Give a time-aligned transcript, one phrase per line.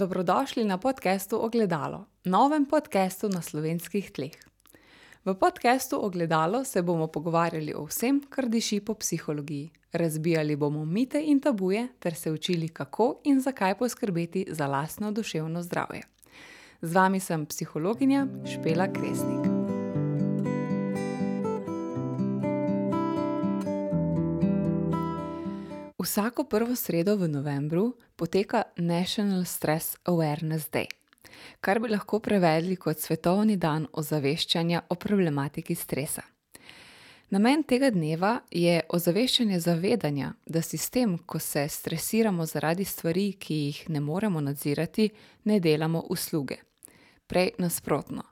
[0.00, 4.32] Dobrodošli na podkastu Ogledalo, novem podkastu na slovenskih tleh.
[5.24, 9.70] V podkastu Ogledalo se bomo pogovarjali o vsem, kar diši po psihologiji.
[9.92, 15.62] Razbijali bomo mite in tabuje, ter se učili, kako in zakaj poskrbeti za lastno duševno
[15.62, 16.02] zdravje.
[16.82, 19.49] Z vami sem psihologinja Špela Kresnik.
[26.00, 30.86] Vsako prvo sredo v novembru poteka National Stress Awareness Day,
[31.60, 36.22] kar bi lahko prevedli kot svetovni dan ozaveščanja o problematiki stresa.
[37.30, 43.84] Namen tega dneva je ozaveščanje zavedanja, da sistem, ko se stresiramo zaradi stvari, ki jih
[43.88, 45.10] ne moremo nadzirati,
[45.44, 46.62] ne delamo usluge.
[47.26, 48.29] Prej nasprotno.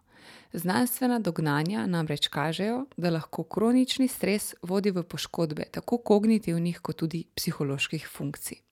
[0.52, 7.27] Znanstvena dognanja namreč kažejo, da lahko kronični stres vodi v poškodbe tako kognitivnih, kot tudi
[7.37, 8.62] psiholoških funkcij.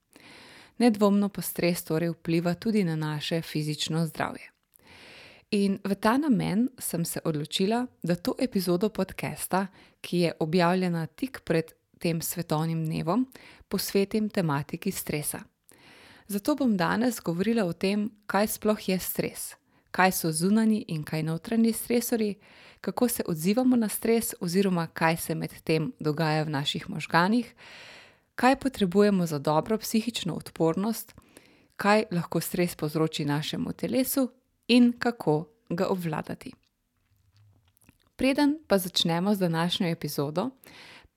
[0.77, 4.49] Nedvomno pa stres torej vpliva tudi na naše fizično zdravje.
[5.51, 9.67] In v ta namen sem se odločila, da to epizodo podcasta,
[10.01, 13.27] ki je objavljena tik pred tem svetovnim dnevom,
[13.67, 15.39] posvetim tematiki stresa.
[16.27, 19.55] Zato bom danes govorila o tem, kaj sploh je stres
[19.97, 22.35] kaj so zunani in kaj notranji stresori,
[22.81, 27.55] kako se odzivamo na stres, oziroma kaj se med tem dogaja v naših možganih,
[28.35, 31.15] kaj potrebujemo za dobro psihično odpornost,
[31.75, 34.29] kaj lahko stres povzroči našemu telesu
[34.67, 36.53] in kako ga obvladati.
[38.15, 40.49] Preden pa začnemo z današnjo epizodo,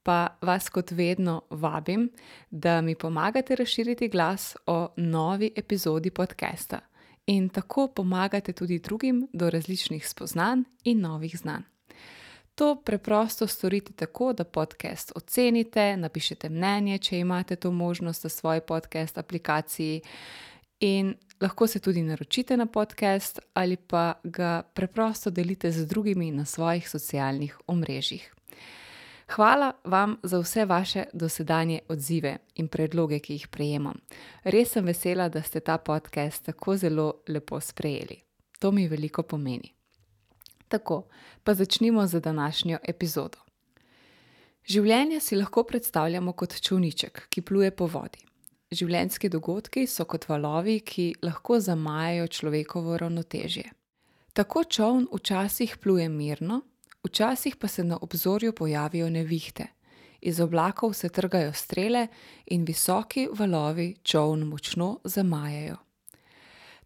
[0.02, 2.10] pa vas kot vedno vabim,
[2.50, 6.89] da mi pomagate razširiti glas o novi epizodi podcasta
[7.30, 11.62] in tako pomagate tudi drugim do različnih spoznanj in novih znanj.
[12.54, 18.60] To preprosto storite tako, da podcast ocenite, napišete mnenje, če imate to možnost v svoji
[18.60, 20.02] podcast aplikaciji,
[20.80, 26.44] in lahko se tudi naročite na podcast ali pa ga preprosto delite z drugimi na
[26.44, 28.34] svojih socialnih omrežjih.
[29.30, 34.00] Hvala vam za vse vaše dosedanje odzive in predloge, ki jih prejemam.
[34.44, 38.16] Res sem vesela, da ste ta podcast tako zelo lepo sprejeli.
[38.58, 39.74] To mi veliko pomeni.
[40.68, 41.06] Tako,
[41.44, 43.38] pa začnimo z današnjo epizodo.
[44.66, 48.26] Življenje si lahko predstavljamo kot čovniček, ki pluje po vodi.
[48.70, 53.70] Življenjski dogodki so kot valovi, ki lahko zamajajo človekovo ravnotežje.
[54.32, 56.60] Tako čovn včasih pluje mirno,
[57.04, 59.66] Včasih pa se na obzorju pojavijo nevihte,
[60.20, 62.06] iz oblakov se trgajo strele
[62.46, 65.76] in visoki valovi čovn močno zamajajo.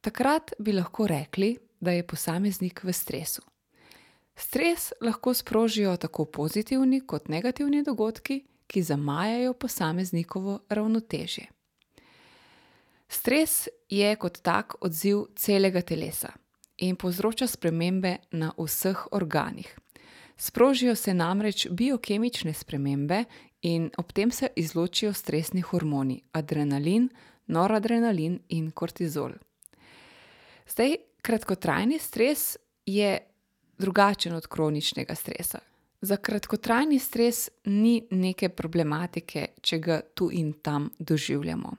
[0.00, 3.42] Takrat bi lahko rekli, da je posameznik v stresu.
[4.36, 11.46] Stres lahko sprožijo tako pozitivni kot negativni dogodki, ki zamajajo posameznikovo ravnotežje.
[13.08, 16.32] Stres je kot tak odziv celega telesa
[16.78, 19.83] in povzroča spremembe na vseh organih.
[20.36, 23.24] Sprožijo se namreč biokemične spremembe
[23.62, 27.08] in ob tem se izločijo stresni hormoni adrenalin,
[27.46, 29.32] noradrenalin in kortizol.
[30.68, 32.56] Zdaj, kratkotrajni stres
[32.86, 33.18] je
[33.78, 35.58] drugačen od kroničnega stresa.
[36.00, 41.76] Za kratkotrajni stres ni neke problematike, če ga tu in tam doživljamo.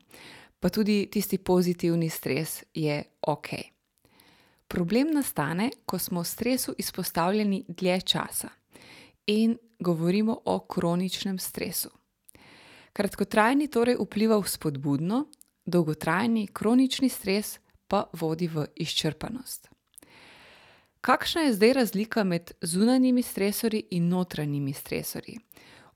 [0.60, 3.50] Pa tudi tisti pozitivni stres je ok.
[4.68, 8.50] Problem nastane, ko smo stresu izpostavljeni dlje časa
[9.28, 11.90] in govorimo o kroničnem stresu.
[12.94, 15.26] Kratkotrajni torej vpliva vzpodbudno,
[15.66, 19.70] dolgotrajni kronični stres pa vodi v izčrpanost.
[21.02, 25.38] Kakšna je zdaj razlika med zunanjimi stresori in notranjimi stresori?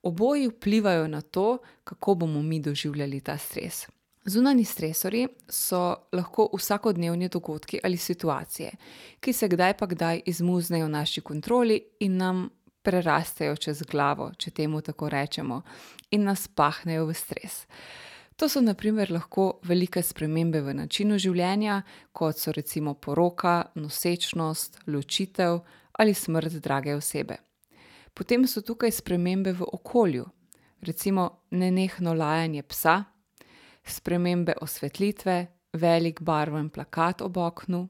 [0.02, 3.88] Oboji vplivajo na to, kako bomo mi doživljali ta stres.
[4.24, 8.70] Zunani stresori so lahko vsakodnevni dogodki ali situacije,
[9.20, 12.48] ki se kdaj pa kdaj izmuznejo v naši kontroli in nam
[12.82, 15.62] prerastejo čez glavo, če temu tako rečemo,
[16.10, 17.64] in nas pahnejo v stres.
[18.36, 21.82] To so naprimer lahko velike spremembe v načinu življenja,
[22.12, 25.60] kot so recimo poroka, nosečnost, ločitev
[26.00, 27.36] ali smrt drage osebe.
[28.14, 30.24] Potem so tukaj spremembe v okolju,
[30.80, 33.04] recimo nenehno lajanje psa
[33.90, 37.88] spremembe osvetlitve, velik barven plakat ob oknu.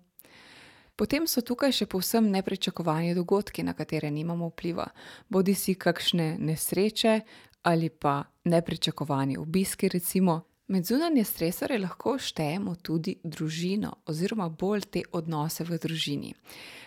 [0.97, 4.85] Potem so tukaj še povsem nepričakovani dogodki, na katere nimamo vpliva,
[5.29, 7.21] bodi si kakšne nesreče
[7.63, 9.89] ali pa nepričakovani obiski.
[9.89, 10.50] Recimo.
[10.71, 16.31] Med zunanje stresore lahko štejemo tudi družino, oziroma bolj te odnose v družini.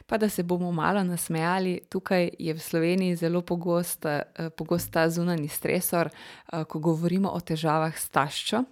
[0.07, 4.07] Pa da se bomo malo nasmejali, tukaj je v Sloveniji zelo pogost,
[4.55, 6.09] pogost ta zunani stresor,
[6.47, 8.63] ko govorimo o težavah s taščo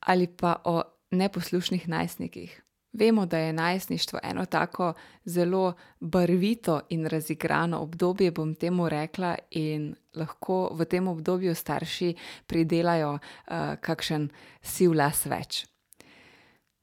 [0.00, 0.80] ali pa o
[1.12, 2.62] neposlušnih najstnikih.
[2.92, 4.92] Vemo, da je najstništvo eno tako
[5.24, 12.14] zelo barvito in razigrano obdobje, bom temu rekla, in lahko v tem obdobju starši
[12.46, 13.20] pridelajo uh,
[13.80, 14.28] kakšen
[14.62, 15.66] siv las več.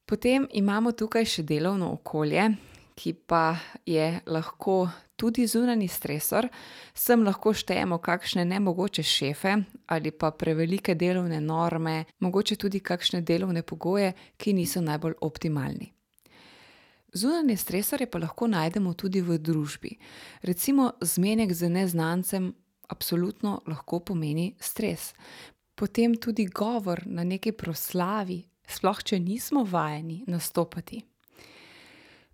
[0.08, 2.48] Potem imamo tukaj še delovno okolje,
[2.96, 3.56] ki pa
[3.86, 6.48] je lahko tudi zunani stresor.
[6.94, 9.56] Sem lahko štejemo kakšne nemogoče šefe
[9.86, 15.97] ali pa prevelike delovne norme, mogoče tudi kakšne delovne pogoje, ki niso najbolj optimalni.
[17.12, 19.96] Zunanje stresore pa lahko najdemo tudi v družbi.
[20.42, 22.52] Recimo, zmenek z neznancem
[22.88, 25.14] absolutno lahko pomeni stres.
[25.74, 31.00] Potem tudi govor na neki proslavi, sploh če nismo vajeni nastopati.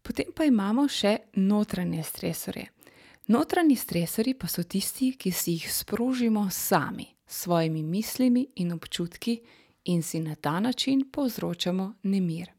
[0.02, 2.64] Potem pa imamo še notranje stresore.
[3.28, 9.38] Notranji stresori pa so tisti, ki si jih sprožimo sami, s svojimi mislimi in občutki,
[9.84, 12.53] in si na ta način povzročamo nemir.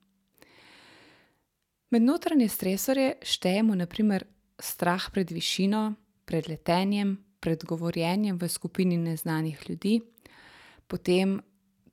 [1.96, 4.26] Med notranje stresore štejemo naprimer
[4.60, 5.94] strah pred višino,
[6.28, 10.02] pred letenjem, pred govorjenjem v skupini neznanih ljudi,
[10.92, 11.38] potem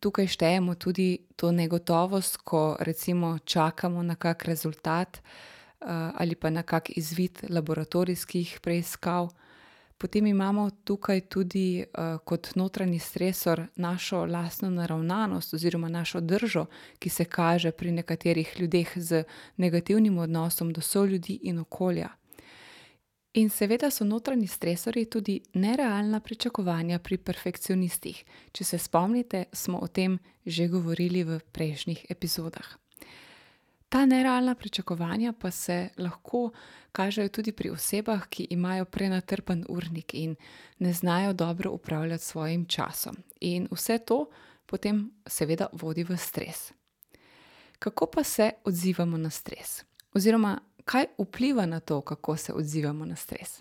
[0.03, 5.87] tukaj štejemo tudi to negotovost, ko recimo čakamo na kak rezultat uh,
[6.19, 9.31] ali pa na kak izvid laboratorijskih preiskav.
[10.03, 16.67] Potem imamo tukaj tudi uh, kot notranji stresor našo lastno naravnanost oziroma našo držo,
[16.99, 19.25] ki se kaže pri nekaterih ljudeh z
[19.57, 22.09] negativnim odnosom do soljudi in okolja.
[23.33, 28.25] In seveda so notranji stresori tudi nerealna pričakovanja pri perfekcionistih.
[28.53, 32.82] Če se spomnite, smo o tem že govorili v prejšnjih epizodah.
[33.93, 36.51] Ta nerealna pričakovanja pa se lahko
[36.93, 40.37] kažejo tudi pri osebah, ki imajo prenatrpen urnik in
[40.79, 43.17] ne znajo dobro upravljati svojim časom.
[43.41, 44.31] In vse to
[44.67, 46.73] potem seveda vodi v stres.
[47.79, 49.85] Kako pa se odzivamo na stres?
[50.15, 53.61] Oziroma, kaj vpliva na to, kako se odzivamo na stres?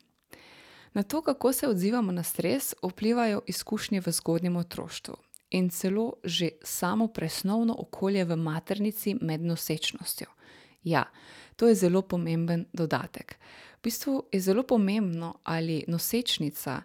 [0.93, 5.15] Na to, kako se odzivamo na stres, vplivajo izkušnje v zgodnjem otroštvu
[5.51, 10.27] in celo že samo presnovno okolje v maternici med nosečnostjo.
[10.83, 11.05] Ja,
[11.55, 13.37] to je zelo pomemben dodatek.
[13.77, 16.81] V bistvu je zelo pomembno, ali nosečnica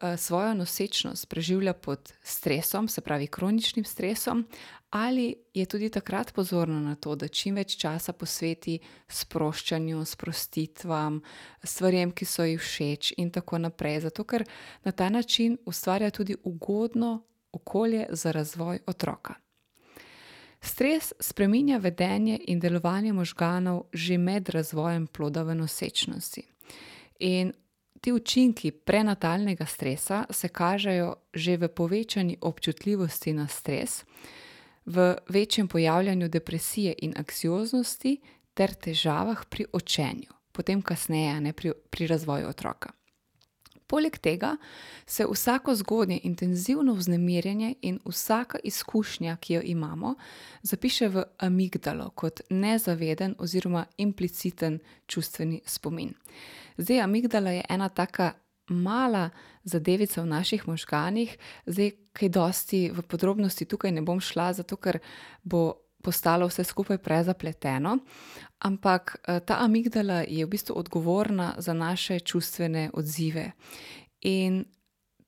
[0.00, 4.46] Eh, svojo nosečnost preživlja pod stresom, se pravi kroničnim stresom,
[4.90, 8.78] ali je tudi takrat pozorna na to, da čim več časa posveti
[9.08, 11.18] sproščanju, sprostitvam,
[11.64, 14.00] stvarem, ki so ji všeč, in tako naprej.
[14.06, 14.44] Zato, ker
[14.84, 19.34] na ta način ustvarja tudi ugodno okolje za razvoj otroka.
[20.60, 26.42] Stres spreminja vedenje in delovanje možganov že med razvojem ploda v nosečnosti.
[27.18, 27.52] In
[28.00, 34.04] Ti učinki prenatalnega stresa se kažejo že v povečani občutljivosti na stres,
[34.86, 38.20] v večjem pojavljanju depresije in anksioznosti
[38.54, 42.90] ter težavah pri učenju, potem kasneje ne pri, pri razvoju otroka.
[43.88, 44.56] Poleg tega
[45.06, 50.14] se vsako zgodnje intenzivno vznemirjenje in vsaka izkušnja, ki jo imamo,
[50.62, 56.12] zapiše v amigdalo kot nezaveden oziroma impliciten čustveni spomin.
[56.76, 58.32] Zdaj, amigdala je ena taka
[58.68, 59.30] mala
[59.64, 64.98] zadevica v naših možganih, zdaj, kaj dosti v podrobnosti tukaj ne bom šla, zato ker
[65.42, 67.98] bo postalo vse skupaj prezapleteno.
[68.58, 73.52] Ampak eh, ta amigdala je v bistvu odgovorna za naše čustvene odzive.
[74.20, 74.64] In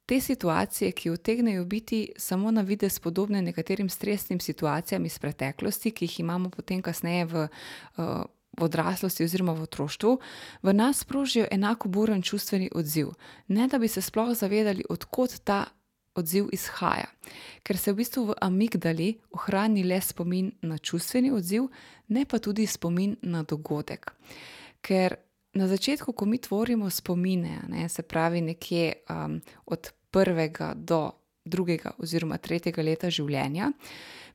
[0.06, 6.04] te situacije, ki utegnejo biti samo na vide spodobne nekaterim stresnim situacijam iz preteklosti, ki
[6.04, 7.48] jih imamo potem kasneje v.
[7.96, 8.24] Uh,
[8.58, 10.18] v odraslosti oziroma v otroštvu,
[10.62, 13.14] v nas sprožijo enako buren čustveni odziv,
[13.48, 15.64] ne da bi se sploh zavedali, odkot ta
[16.14, 17.06] odziv izhaja.
[17.62, 21.68] Ker se v bistvu v amigdali ohrani le spomin na čustveni odziv,
[22.08, 24.12] ne pa tudi spomin na dogodek.
[24.82, 25.16] Ker
[25.54, 31.10] na začetku, ko mi tvorimo spomine, ne, se pravi nekje um, od prvega do
[31.44, 33.72] drugega oziroma tretjega leta življenja,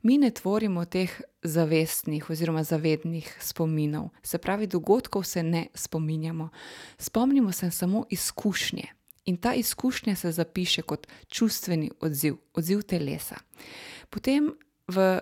[0.05, 1.11] mi ne tvorimo teh
[1.43, 6.49] zavestnih oziroma zavednih spominov, se pravi, dogodkov se ne spominjamo.
[6.97, 8.94] Spomnimo se samo izkušnje
[9.25, 13.35] in ta izkušnja se zapiše kot čustveni odziv, odziv telesa.
[14.09, 14.51] Potem,
[14.87, 15.19] v,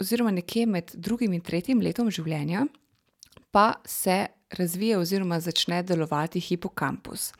[0.00, 2.66] oziroma nekje med drugim in tretjim letom življenja,
[3.50, 4.26] pa se
[4.58, 7.32] razvije oziroma začne delovati hipokampus.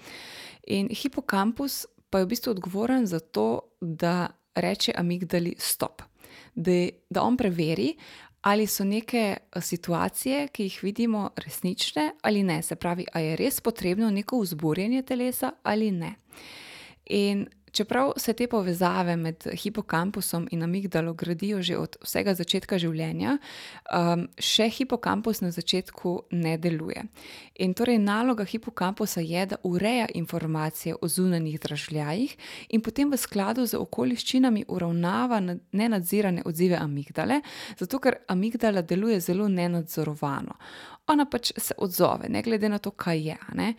[0.67, 6.02] In hipokampus pa je v bistvu odgovoren za to, da reče amigdali stop
[6.59, 7.93] da, da on preveri,
[8.40, 12.62] ali so neke eh, situacije, ki jih vidimo, resnične ali ne.
[12.62, 16.14] Se pravi, ali je res potrebno neko vzburjenje telesa ali ne.
[17.07, 17.47] In
[17.78, 23.37] čeprav se te povezave med hipokampusom in amigdalo gradijo že od vsega začetka življenja,
[23.94, 27.04] um, še hipokampus na začetku ne deluje.
[27.62, 32.37] In torej naloga hipokampusa je, da ureja informacije o zunanjih dražljajih
[32.75, 35.40] in potem v skladu z okoliščinami uravnava
[35.73, 37.40] nenadzirane odzive amigdale,
[37.78, 40.58] zato ker amigdala deluje zelo nenadzorovano.
[41.08, 43.38] Ona pač se odzove, ne glede na to, kaj je.
[43.54, 43.75] Ne?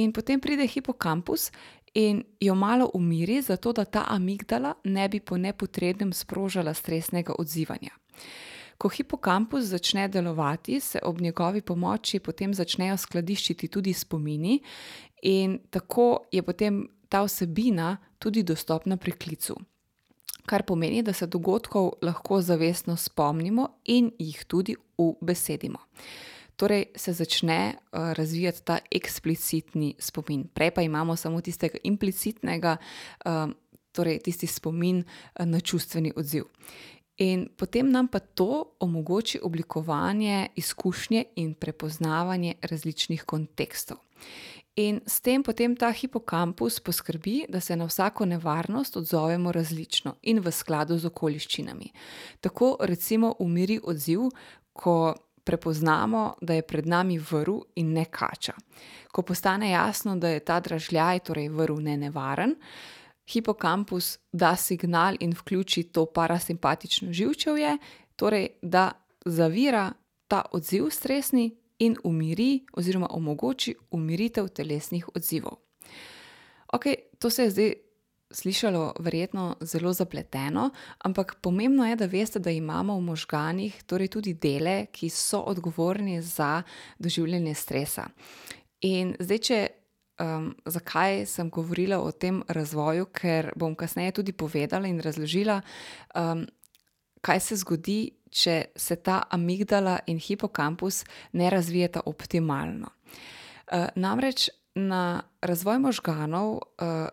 [0.00, 1.50] In potem pride hipokampus
[1.94, 7.90] in jo malo umiri, zato da ta amigdala ne bi po nepotrebnem sprožila stresnega odzivanja.
[8.78, 14.60] Ko hipokampus začne delovati, se ob njegovi pomoči potem začnejo skladiščiti tudi spomini,
[15.22, 19.56] in tako je potem ta vsebina tudi dostopna pri klicu.
[20.46, 25.78] Kar pomeni, da se dogodkov lahko zavestno spomnimo in jih tudi ubesedimo
[26.62, 30.44] torej se začne uh, razvijati ta eksplicitni spomin.
[30.54, 32.76] Prej pa imamo samo tistega implicitnega,
[33.26, 33.50] uh,
[33.92, 36.44] torej tisti spomin uh, na čustveni odziv.
[37.18, 43.98] In potem nam pa to omogoči oblikovanje izkušnje in prepoznavanje različnih kontekstov.
[44.76, 50.40] In s tem potem ta hipokampus poskrbi, da se na vsako nevarnost odzovemo različno in
[50.40, 51.90] v skladu z okoliščinami.
[52.40, 54.30] Tako recimo umiri odziv,
[54.72, 58.52] ko prepoznamo, da je pred nami vrv in ne kača.
[59.12, 62.54] Ko postane jasno, da je ta dražljaj, torej vrv, ne nevaren,
[63.32, 67.78] hipokampus da signal in vključi to parasimpatično živčevje,
[68.16, 68.90] torej da
[69.24, 69.92] zavira
[70.28, 75.56] ta odziv stresni in umiri, oziroma omogoči umiritev telesnih odzivov.
[76.72, 76.84] Ok,
[77.18, 77.72] to se je zdaj
[78.32, 80.70] slišalo verjetno zelo zapleteno,
[81.04, 86.22] ampak pomembno je, da veste, da imamo v možganih torej tudi dele, ki so odgovorni
[86.22, 86.62] za
[86.98, 88.08] doživljanje stresa.
[88.80, 89.62] In zdaj, če.
[90.22, 93.08] Um, zakaj sem govorila o tem razvoju?
[93.16, 95.56] Ker bom kasneje tudi povedala in razložila,
[96.14, 96.44] um,
[97.24, 102.92] kaj se zgodi, če se ta amigdala in hipokampus ne razvijeta optimalno.
[103.72, 106.60] Uh, namreč na razvoj možganov uh,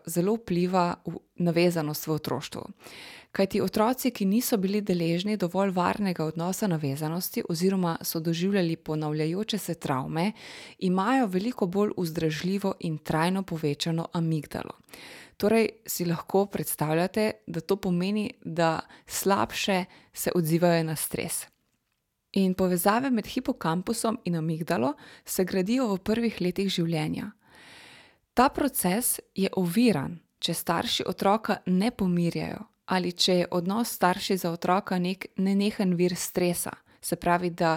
[0.06, 0.94] zelo vpliva
[1.36, 2.62] navezanost v otroštvu.
[3.32, 9.58] Kaj ti otroci, ki niso bili deležni dovolj varnega odnosa navezanosti oziroma so doživljali ponavljajoče
[9.58, 10.32] se travme,
[10.78, 14.72] imajo veliko bolj vzdržljivo in trajno povečano amigdalo.
[15.36, 21.46] Torej si lahko predstavljate, da to pomeni, da slabše se odzivajo na stres.
[22.32, 27.30] In povezave med hipokampusom in amigdalo se gradijo v prvih letih življenja.
[28.40, 34.50] Ta proces je oviran, če starši otroka ne pomirjajo ali če je odnos starši za
[34.50, 37.74] otroka nek nenehen vir stresa, se pravi, da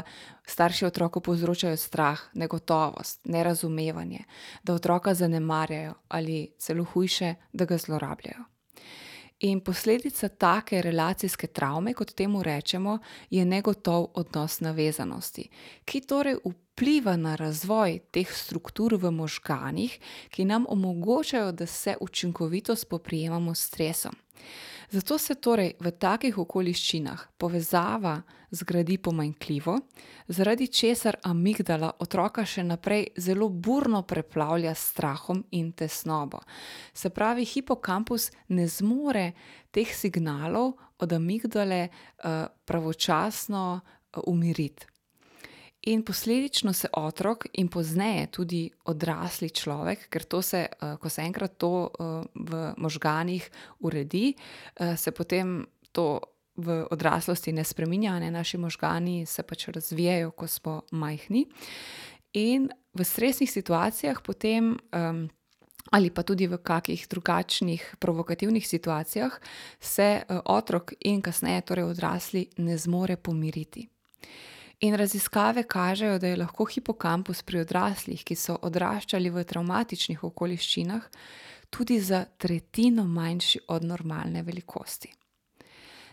[0.48, 4.24] starši otroku povzročajo strah, negotovost, nerazumevanje,
[4.64, 8.48] da otroka zanemarjajo ali celo hujše, da ga zlorabljajo.
[9.40, 15.50] In posledica take relacijske travme, kot temu rečemo, je negotov odnos navezanosti,
[15.86, 16.63] ki torej vpliva
[17.18, 20.00] na razvoj teh struktur v možganih,
[20.30, 24.16] ki nam omogočajo, da se učinkovito spoprijemamo s stresom.
[24.90, 29.80] Zato se torej v takih okoliščinah povezava zgradi pomanjkljivo,
[30.28, 36.44] zaradi česar amigdala otroka še naprej zelo burno preplavlja s strahom in tesnobo.
[36.94, 39.32] Se pravi, hipokampus ne zmore
[39.72, 44.93] teh signalov od amigdale uh, pravočasno uh, umiriti.
[45.86, 51.22] In posledično se otrok in pozneje tudi odrasli človek, ker to se, eh, ko se
[51.22, 52.04] enkrat to eh,
[52.36, 53.50] v možganih
[53.80, 54.34] uredi,
[54.80, 56.20] eh, se potem to
[56.56, 61.46] v odraslosti ne spremenja, ne naši možgani se pač razvijajo, ko smo majhni.
[62.34, 64.78] In v stresnih situacijah potem.
[65.92, 69.40] Ali pa tudi v kakih drugačnih provokativnih situacijah
[69.80, 73.90] se otrok in kasneje, torej odrasli, ne zmore pomiriti.
[74.84, 81.06] In raziskave kažejo, da je lahko hipokampus pri odraslih, ki so odraščali v travmatičnih okoliščinah,
[81.72, 85.14] tudi za tretjino manjši od normalne velikosti.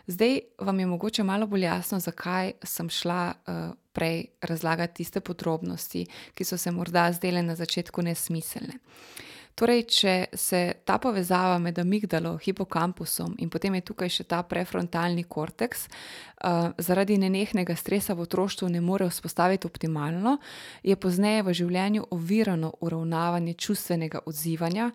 [0.07, 3.59] Zdaj vam je mogoče malo bolj jasno, zakaj sem šla uh,
[3.93, 8.79] prej razlagati tiste podrobnosti, ki so se morda zdele na začetku nesmiselne.
[8.79, 14.41] Uh, Torej, če se ta povezava med amigdalo, hipokampusom in potem je tukaj še ta
[14.47, 20.39] prefrontalni korteks, uh, zaradi nenehnega stresa v otroštvu ne more vzpostaviti optimalno,
[20.83, 24.91] je pozneje v življenju ovirano uravnavanje čustvenega odzivanja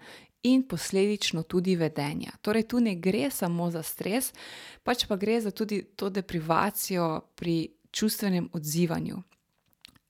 [0.45, 2.31] in posledično tudi vedenja.
[2.41, 4.31] Torej, tu ne gre samo za stres,
[4.83, 9.21] pač pa gre za tudi to deprivacijo pri čustvenem odzivanju.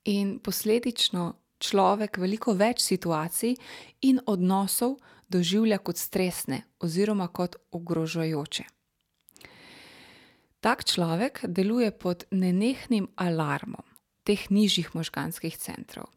[0.05, 1.33] In posledično
[1.65, 3.55] človek veliko več situacij
[4.01, 4.97] in odnosov
[5.29, 8.63] doživlja kot stresne oziroma kot ogrožajoče.
[10.61, 13.85] Tak človek deluje pod nenehnim alarmom
[14.25, 16.09] teh nižjih možganskih centrov.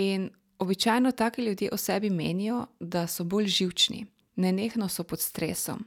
[0.00, 5.84] In običajno taki ljudje o sebi menijo, da so bolj živčni, nenehno so pod stresom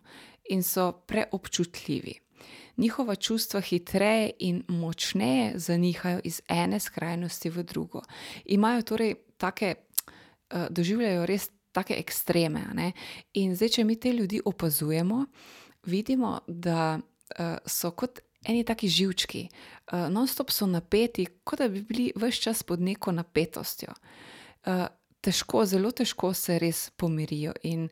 [0.49, 2.13] in so preobčutljivi.
[2.77, 8.01] Njihova čustva hitreje in močneje zanihajo iz ene skrajnosti v drugo.
[8.46, 9.75] Imajo torej take,
[10.70, 12.91] doživljajo res take ekstreme, a ne.
[13.34, 15.25] In zdaj, če mi te ljudi opazujemo,
[15.86, 17.00] vidimo, da,
[17.65, 19.48] so kot eni taki živčki.
[20.10, 23.94] nonstop so napeti, kot da bi bili ves čas pod neko napetostjo.
[25.22, 27.89] težko, zelo težko se res pomirijo in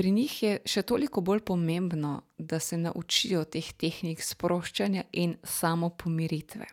[0.00, 6.68] pri njih je še toliko bolj pomembno, da se naučijo teh tehnik sproščanja in samopomiritve.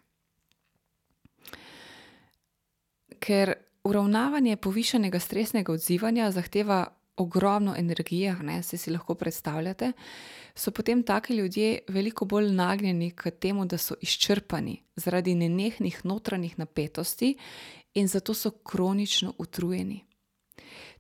[3.20, 3.52] Ker
[3.84, 6.80] uravnavanje povišanega stresnega odzivanja zahteva
[7.20, 9.92] ogromno energije, ne, saj si lahko predstavljate,
[10.56, 16.56] so potem taki ljudje veliko bolj nagnjeni k temu, da so izčrpani zaradi nenehnih notranjih
[16.64, 17.36] napetosti
[18.00, 20.06] in zato so kronično utrujeni.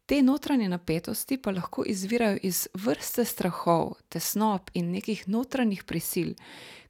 [0.07, 6.31] Te notranje napetosti pa lahko izvirajo iz vrste strahov, tesnob in nekih notranjih prisil,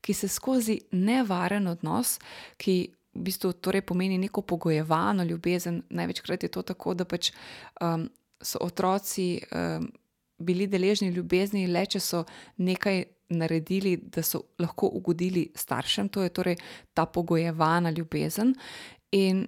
[0.01, 2.19] ki se skozi nevaren odnos,
[2.61, 2.75] ki
[3.17, 7.31] v bistvu torej pomeni neko pogojevano ljubezen, največkrat je to tako, da pač,
[8.41, 9.41] so otroci,
[10.37, 12.23] bili deležni ljubezni le, če so
[12.61, 16.61] nekaj naredili, da so lahko ugodili staršem, to je torej
[16.93, 18.53] ta pogojevana ljubezen.
[19.17, 19.47] In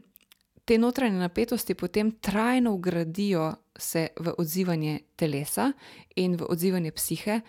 [0.69, 5.71] te notranje napetosti potem trajno vgradijo se v odzivanje telesa
[6.15, 7.39] in v odzivanje psihe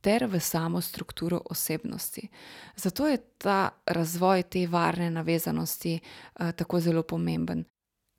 [0.00, 2.28] ter v samo strukturo osebnosti.
[2.76, 5.98] Zato je ta razvoj te varne navezanosti,
[6.56, 7.64] tako zelo pomemben.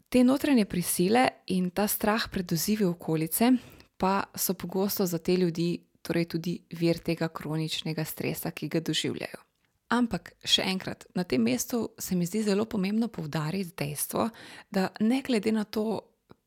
[0.09, 3.51] Te notranje prisile in ta strah pred izzivi okolice
[3.97, 9.52] pa so pogosto za te ljudi torej tudi vir tega kroničnega stresa, ki ga doživljajo.
[9.93, 14.29] Ampak še enkrat, na tem mestu se mi zdi zelo pomembno poudariti dejstvo,
[14.73, 16.01] da ne glede na to,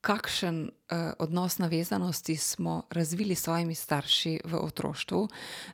[0.07, 0.71] kakšen,
[1.18, 5.23] odnos navezanosti smo razvili s svojimi starši v otroštvu,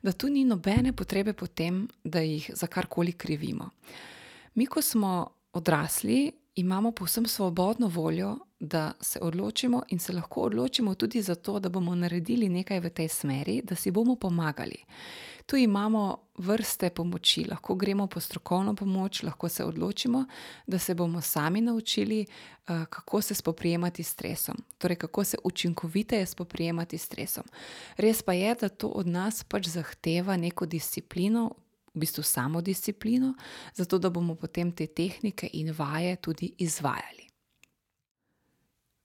[0.03, 3.69] da tu ni nobene potrebe po tem, da jih za karkoli krivimo.
[4.55, 10.95] Mi, ko smo odrasli, imamo povsem svobodno voljo, da se odločimo in se lahko odločimo
[10.95, 14.79] tudi za to, da bomo naredili nekaj v tej smeri, da si bomo pomagali.
[15.53, 20.25] Tu imamo vrste pomoči, lahko gremo po strokovno pomoč, lahko se odločimo,
[20.67, 22.27] da se bomo sami naučili,
[22.65, 24.65] kako se spoprijemati s stresom.
[24.79, 27.45] Torej kako se učinkoviteje spoprijemati s stresom.
[27.97, 31.51] Res pa je, da to od nas pač zahteva neko disciplino,
[31.95, 33.35] v bistvu samodisciplino,
[33.75, 37.29] zato da bomo potem te tehnike in vaje tudi izvajali.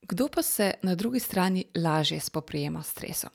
[0.02, 3.30] Kdo pa se na drugi strani lažje spoprijema s stresom?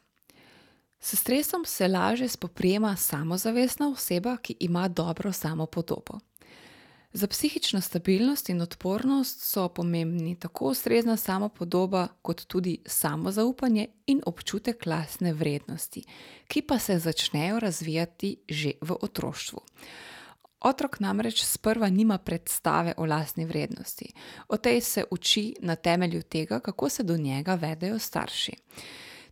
[1.05, 6.19] S stresom se lažje spoprijema samozavestna oseba, ki ima dobro samopodobo.
[7.13, 14.87] Za psihično stabilnost in odpornost so pomembni tako ustrezna samopodoba kot tudi samozaupanje in občutek
[14.87, 16.05] lastne vrednosti,
[16.49, 19.61] ki pa se začnejo razvijati že v otroštvu.
[20.61, 24.13] Otrok namreč sprva nima predstave o lastni vrednosti.
[24.49, 28.53] O tej se uči na temelju tega, kako se do njega vedejo starši.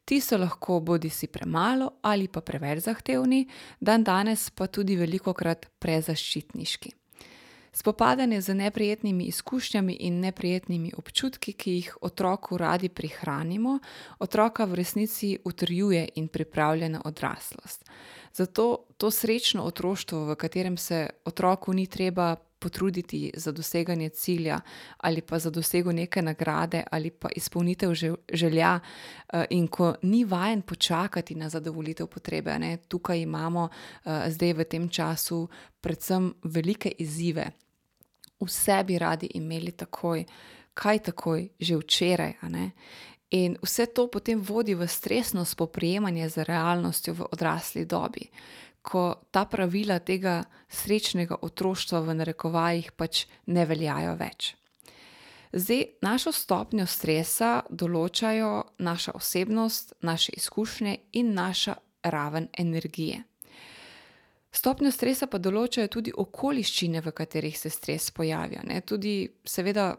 [0.05, 3.47] Ti so lahko bodisi premalo ali pa preveč zahtevni,
[3.81, 6.95] dandanes pa tudi velikokrat prezaščitniški.
[7.73, 13.79] Spopadanje z neprijetnimi izkušnjami in neprijetnimi občutki, ki jih otroku radi prihranimo,
[14.19, 17.85] otroka v resnici utrjuje in pripravlja na odraslost.
[18.35, 24.61] Zato to srečno otroštvo, v katerem se otroku ni treba potruditi za doseganje cilja
[24.99, 27.95] ali pa za dosego neke nagrade ali pa izpolnitev
[28.33, 28.81] želja,
[29.51, 33.69] in ko ni vajen počakati na zadovoljitev potrebe, ne, tukaj imamo,
[34.29, 35.49] zdaj v tem času
[35.81, 37.51] predvsem velike izzive.
[38.41, 40.25] Vse bi radi imeli takoj,
[40.75, 42.35] kaj takoj, že včeraj.
[43.31, 48.27] In vse to potem vodi v stresno spoprijemanje z realnostjo v odrasli dobi.
[48.83, 50.41] Ko ta pravila tega
[50.73, 54.55] srečnega otroštva, v narekovajih, pač ne veljajo več.
[55.53, 63.25] Zdaj, našo stopnjo stresa določajo naša osebnost, naše izkušnje in naša raven energije.
[64.53, 69.93] Stopnjo stresa pa določajo tudi okoliščine, v katerih se stres pojavi, a ne, tudi seveda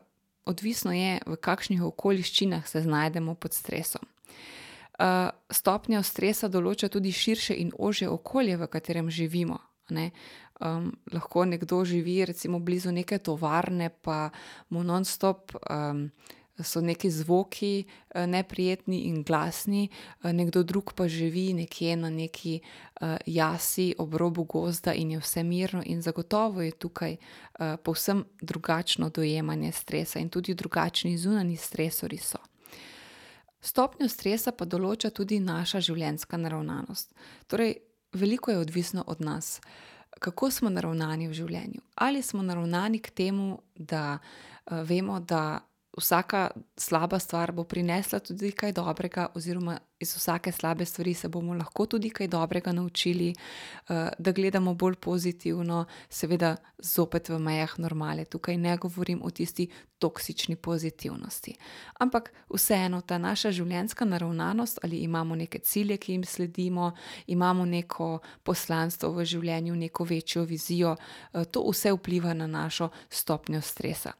[0.45, 4.07] odvisno je, v kakšnih okoliščinah se znajdemo pod stresom.
[5.49, 9.59] Stopnjo stresa določa tudi širše in ožje okolje, v katerem živimo,
[9.89, 10.11] ne.
[10.61, 14.29] lahko nekdo živi recimo blizu neke tovarne, pa
[14.69, 15.55] mu nonstop,
[16.63, 19.89] so neki zvoki, neprijetni in glasni,
[20.23, 22.59] nekdo drug pa živi nekje na neki,
[23.25, 27.17] jasi ob robu gozda in je vse mirno in zagotovo je tukaj,
[27.83, 32.37] povsem drugačno dojemanje stresa in tudi drugačni zunanji stresor so.
[33.61, 37.13] Stopnjo stresa pa določa tudi naša življenjska naravnanost.
[37.47, 37.75] Torej
[38.13, 39.59] veliko je odvisno od nas,
[40.19, 41.81] kako smo naravnani v življenju.
[41.95, 44.19] Ali smo naravnani k temu, da,
[44.65, 45.61] vemo, da
[45.97, 51.53] vsaka slaba stvar bo prinesla tudi kaj dobrega oziroma iz vsake slabe stvari se bomo
[51.53, 53.35] lahko tudi kaj dobrega naučili,
[54.19, 59.67] da gledamo bolj pozitivno, seveda zopet v mejah normale, tukaj ne govorim o tisti
[59.99, 61.55] toksični pozitivnosti.
[61.99, 66.91] Ampak vseeno ta naša življenjska naravnanost, ali imamo neke cilje, ki jim sledimo,
[67.27, 70.95] imamo neko poslanstvo v življenju, neko večjo vizijo,
[71.51, 74.13] to vse vpliva na našo stopnjo stresa.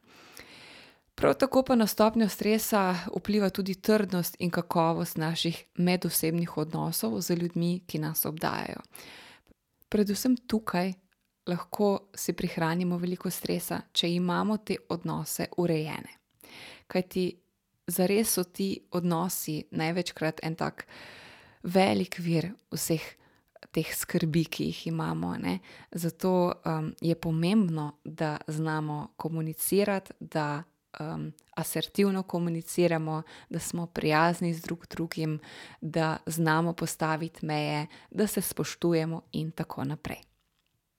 [1.21, 7.36] Prav tako pa na stopnjo stresa vpliva tudi trdnost in kakovost naših medosebnih odnosov z
[7.36, 8.81] ljudmi, ki nas obdajajo.
[9.89, 10.93] Predvsem tukaj
[11.47, 16.17] lahko si prihranimo veliko stresa, če imamo te odnose urejene.
[16.88, 17.27] Kajti
[17.88, 20.88] zares so ti odnosi največkrat en tak
[21.63, 23.05] velik vir vseh
[23.71, 25.60] teh skrbi, ki jih imamo, ne.
[25.91, 26.53] Zato,
[27.01, 30.63] je pomembno, da znamo komunicirati, da,
[31.56, 35.39] asertivno komuniciramo, da smo prijazni z drug drugim,
[35.82, 40.21] da znamo postaviti meje, da se spoštujemo in tako naprej.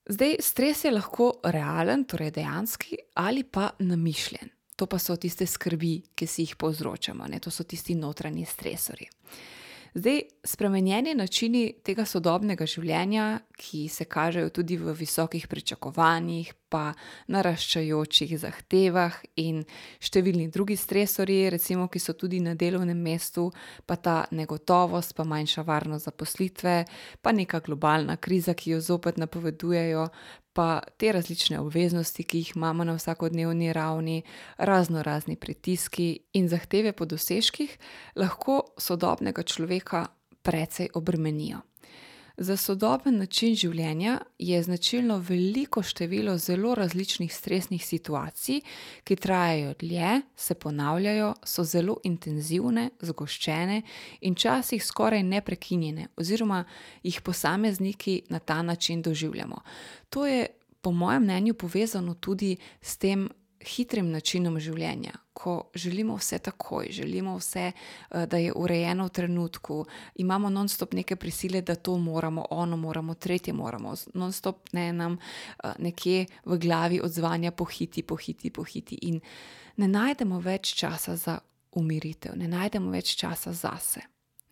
[0.07, 4.49] Zdaj, stres je lahko realen, torej dejanski ali pa namišljen.
[4.77, 9.07] To pa so tiste skrbi, ki si jih povzročamo, ne, to so tisti notranji stresorji.
[9.95, 16.95] Zdaj, spremenjeni načini tega sodobnega življenja, ki se kažejo tudi v visokih pričakovanjih pa
[17.29, 19.61] naraščajočih zahtevah in
[20.01, 23.51] številni drugi stresorji, recimo, ki so tudi na delovnem mestu,
[23.85, 26.77] pa ta negotovost pa manjša varnost zaposlitve
[27.21, 30.09] pa neka globalna kriza, ki jo zopet napovedujejo,
[30.53, 34.23] pa te različne obveznosti, ki jih imamo na vsakodnevni ravni,
[34.57, 37.79] raznorazni pritiski in zahteve po dosežkih
[38.17, 40.07] lahko sodobnega človeka
[40.43, 41.63] precej obremenijo.
[42.37, 48.61] Za sodoben način življenja je značilno veliko število zelo različnih stresnih situacij,
[49.05, 53.83] ki trajajo dlje, se ponavljajo, so zelo intenzivne, zgoščene
[54.21, 56.65] in včasih skoraj neprekinjene oziroma
[57.03, 59.61] jih posamezniki na ta način doživljamo.
[60.11, 60.47] To je
[60.83, 63.29] po mojem mnenju povezano tudi s tem
[63.67, 67.73] hitrim načinom življenja, ko želimo vse takoj, želimo vse,
[68.11, 69.79] da je urejeno v trenutku,
[70.15, 75.19] imamo nonstop neke prisile, da to moramo, ono moramo, tretje moramo, nonstop, ne, nam,
[75.79, 79.21] nekje v glavi odzvanja: "Pohiti, pohiti, pohiti." In
[79.77, 81.39] ne najdemo več časa za
[81.73, 84.01] umiritev, ne najdemo več časa zase.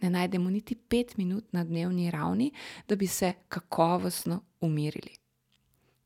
[0.00, 2.52] Ne najdemo niti pet minut na dnevni ravni,
[2.88, 5.19] da bi se kakovostno umirili.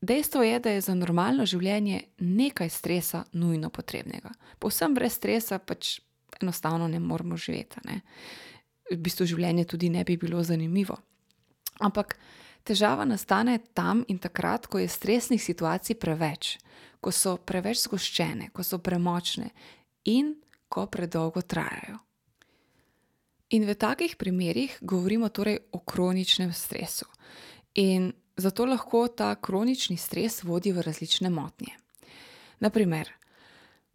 [0.05, 4.29] Dejstvo je, da je za normalno življenje nekaj stresa nujno potrebnega.
[4.61, 5.99] Povsem brez stresa pač
[6.41, 8.01] enostavno ne moremo živeti, ne.
[8.91, 10.97] V bistvu življenje tudi ne bi bilo zanimivo.
[11.81, 12.19] Ampak
[12.63, 16.57] težava nastane tam in takrat, ko je stresnih situacij preveč.
[17.01, 19.49] Ko so preveč zgoščene, ko so premočne
[20.11, 20.35] in
[20.69, 21.97] ko predolgo trajajo.
[23.57, 27.09] In v takih primerih govorimo torej o kroničnem stresu.
[27.81, 31.73] In zato lahko ta kronični stres vodi v različne motnje.
[32.59, 33.09] Na primer,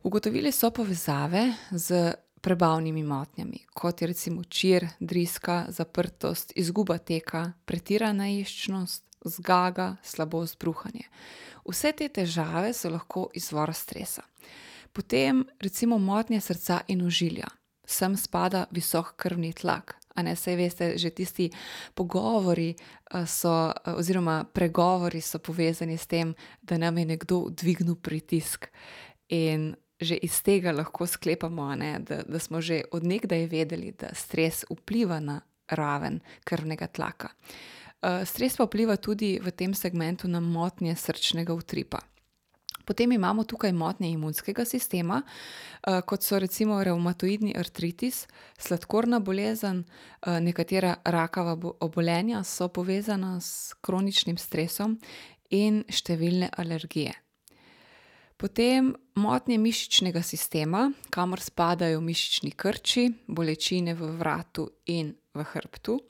[0.03, 1.91] ugotovili so povezave s
[2.41, 11.05] prebavnimi motnjami, kot je recimo čir, driska, zaprtost, izguba teka, pretirana ješčnost, zgaga, slabost, bruhanje.
[11.69, 14.23] Vse te težave so lahko izvor stresa.
[14.93, 17.47] Potem recimo motnje srca in ožilja.
[17.85, 21.51] Sem spada visok krvni tlak, a ne, saj veste, že tisti
[21.95, 22.75] pogovori,
[23.27, 28.69] so, oziroma pregovori so povezani s tem, da nam je nekdo dvignil pritisk.
[29.29, 34.15] In že iz tega lahko sklepamo, ne, da, da smo že od nekdaj vedeli, da
[34.17, 37.29] stres vpliva na raven krvnega tlaka.
[38.25, 42.01] stres pa vpliva tudi v tem segmentu na motnje srčnega utripa.
[42.91, 45.21] Potem imamo tukaj motnje imunskega sistema,
[46.07, 48.25] kot so recimo revmatoidni artritis,
[48.59, 49.85] sladkorna bolezen,
[50.27, 51.55] nekatera rakava
[51.87, 54.99] obolenja so povezana s kroničnim stresom
[55.55, 57.15] in številne alergije.
[58.35, 58.91] Potem
[59.23, 66.01] motnje mišičnega sistema, kamor spadajo mišični krči, bolečine v vratu in v hrbtu,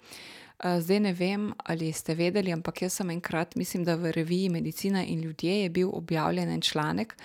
[0.81, 5.05] zdaj ne vem, ali ste vedeli, ampak jaz sem enkrat, mislim, da v reviji Medicina
[5.05, 7.17] in ljudje je bil objavljen en članek,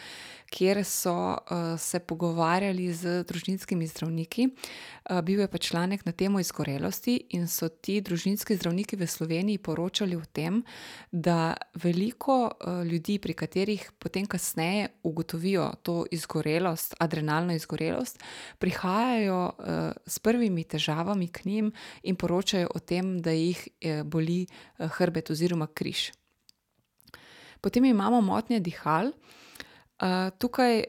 [0.50, 4.50] kjer so uh, se pogovarjali z družinskimi zdravniki.
[5.10, 9.58] Uh, bil je pa članek na temo izgorelosti, in so ti družinski zdravniki v Sloveniji
[9.58, 10.63] poročali o tem,
[11.12, 18.24] da veliko uh, ljudi, pri katerih potem kasneje ugotovijo to izgorelost, adrenalno izgorelost,
[18.60, 21.71] prihajajo uh, s prvimi težavami k njim
[22.04, 26.12] in poročajo o tem, da jih uh, boli uh, hrbet oziroma križ.
[27.62, 29.10] Potem imamo motnje dihal.
[29.98, 30.84] Uh, tukaj,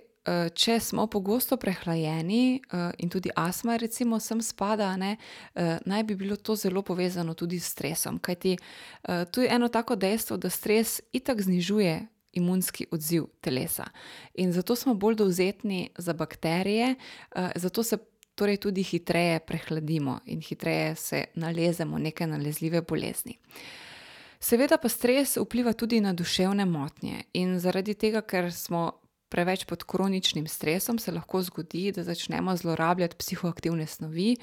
[0.59, 2.59] če smo pogosto prehlajeni
[2.99, 5.13] in tudi astma, recimo, sem spada, ne,
[5.55, 8.19] uh, naj bi bilo to zelo povezano tudi s stresom.
[8.19, 8.57] Kajti
[9.31, 11.95] tu je eno tako dejstvo, da stres itak znižuje
[12.37, 13.87] imunski odziv telesa
[14.35, 16.95] in zato smo bolj dovzetni za bakterije,
[17.55, 17.97] zato se
[18.37, 23.39] torej tudi hitreje prehladimo in hitreje se nalezemo neke nalezljive bolezni.
[24.41, 28.93] Seveda pa stres vpliva tudi na duševne motnje in zaradi tega, ker smo
[29.29, 34.37] preveč pod kroničnim stresom, se lahko zgodi, da začnemo zlorabljati psihoaktivne snovi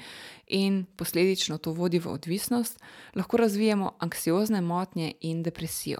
[0.46, 2.82] in posledično to vodi v odvisnost,
[3.14, 5.98] lahko razvijemo anksiozne motnje in depresijo.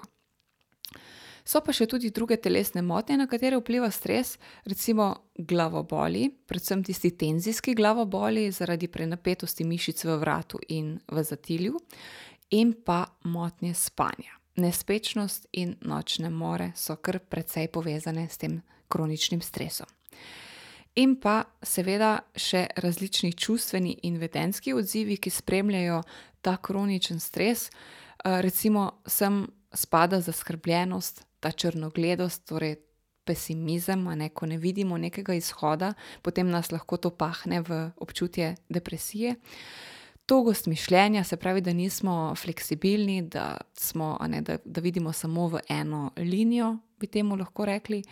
[1.44, 7.10] So pa še tudi druge telesne motnje, na katere vpliva stres, recimo glavoboli, predvsem tisti
[7.20, 11.76] tenzijski glavoboli zaradi prenapetosti mišic v vratu in v zatilju
[12.56, 14.38] in pa motnje spanja.
[14.56, 19.90] Nespečnost in nočne more so kar precej povezane s tem kroničnim stresom.
[20.96, 26.00] In pa seveda še različni čustveni in vedenski odzivi, ki spremljajo
[26.40, 27.68] ta kroničen stres,
[28.24, 29.42] recimo sem
[29.74, 32.78] spada zaskrbljenost, ta črnogledost, torej
[33.24, 39.36] pesimizem, ne, ko ne vidimo nekega izhoda, potem nas lahko to pahne v občutje depresije
[40.26, 45.60] togost mišljenja, se pravi, da nismo fleksibilni, da, smo, ne, da, da vidimo samo v
[45.68, 48.02] eno linijo, bi temu lahko rekli.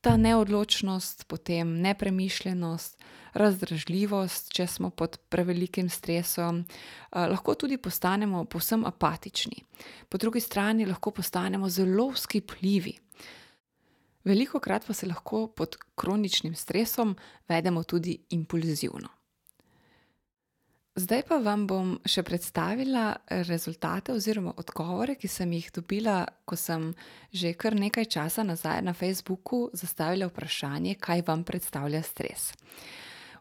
[0.00, 3.02] Ta neodločnost, potem nepremišljenost,
[3.34, 9.62] razdražljivost, če smo pod prevelikim stresom, eh, lahko tudi postanemo povsem apatični.
[10.08, 12.98] Po drugi strani lahko postanemo zelo skipljivi.
[14.24, 17.16] Veliko krat pa se lahko pod kroničnim stresom
[17.48, 19.08] vedemo tudi impulzivno.
[20.94, 23.16] Zdaj pa vam bom še predstavila
[23.48, 26.92] rezultate oziroma odgovore, ki sem jih dobila, ko sem
[27.34, 32.52] že kar nekaj časa nazaj na Facebooku zastavila vprašanje, kaj vam predstavlja stres.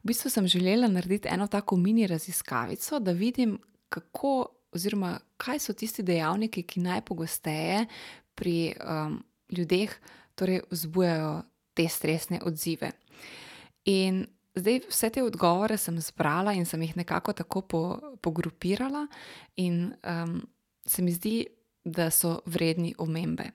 [0.03, 5.73] V bistvu sem želela narediti eno tako mini raziskavico, da vidim, kako oziroma kaj so
[5.73, 7.85] tisti dejavniki, ki najpogosteje
[8.35, 9.93] pri um, ljudeh
[10.35, 11.41] torej vzbujajo
[11.73, 12.91] te stresne odzive.
[13.85, 17.81] In Zdaj, vse te odgovore sem zbrala in sem jih nekako tako po,
[18.21, 19.07] pogrupirala,
[19.55, 20.41] in um,
[20.85, 21.47] se mi zdi,
[21.83, 23.49] da so vredni omembe.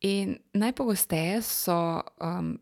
[0.00, 2.56] In najpogosteje so um,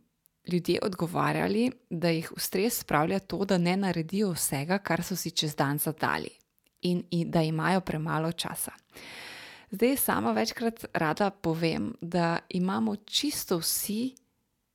[0.46, 5.56] ljudje odgovarjali, da jih stres spravlja to, da ne naredijo vsega, kar so si čez
[5.56, 6.30] dan zadali,
[6.82, 8.72] in, in da imajo premalo časa.
[9.70, 14.14] Zdaj, sama večkrat rada povem, da imamo čisto vsi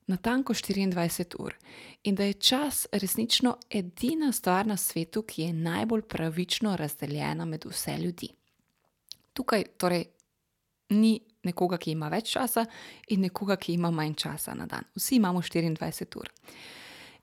[0.08, 1.56] na tanko 24 ur
[2.04, 7.66] in da je čas resnično edina stvar na svetu, ki je najbolj pravično razdeljena med
[7.66, 8.28] vse ljudi.
[9.34, 10.06] Tukaj torej
[10.90, 12.66] ni nekoga, ki ima več časa,
[13.08, 14.88] in nekoga, ki ima manj časa na dan.
[14.96, 16.32] Vsi imamo 24 ur.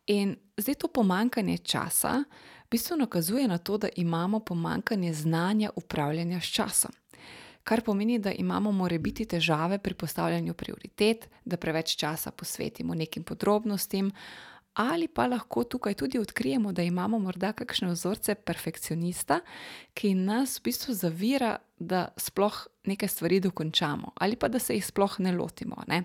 [0.06, 2.22] In zdaj to pomankanje časa
[2.68, 6.92] v bistvu nakazuje na to, da imamo pomankanje znanja upravljanja s časom
[7.68, 14.08] kar pomeni, da imamo morebiti težave pri postavljanju prioritet, da preveč časa posvetimo nekim podrobnostim,
[14.78, 19.40] ali pa lahko tukaj tudi odkrijemo, da imamo morda kakšne vzorce perfekcionista,
[19.94, 24.86] ki nas v bistvu zavira, da sploh neke stvari dokončamo ali pa da se jih
[24.86, 25.82] sploh ne lotimo.
[25.86, 26.02] Ne?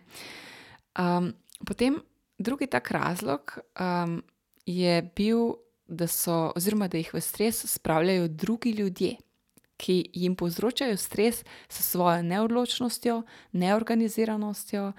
[0.99, 1.33] Um,
[1.65, 1.97] potem
[2.37, 4.21] drugi tak razlog um,
[4.65, 5.53] je bil,
[5.87, 9.17] da so, oziroma da jih v stres spravljajo drugi ljudje
[9.77, 14.91] ki jim povzročajo stres s svojo neodločnostjo, neorganiziranostjo,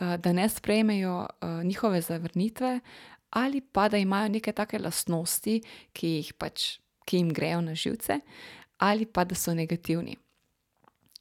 [0.00, 1.26] da ne sprejmejo
[1.64, 2.80] njihove zavrnitve,
[3.30, 5.60] ali pa da imajo neke take lastnosti,
[5.92, 8.20] ki, pač, ki jim grejo na živce,
[8.78, 10.16] ali pa da so negativni.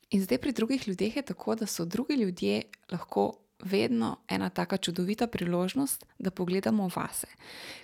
[0.09, 3.31] In zdaj pri drugih ljudeh je tako, da so drugi ljudje lahko
[3.63, 7.27] vedno ena tako čudovita priložnost, da pogledamo vase.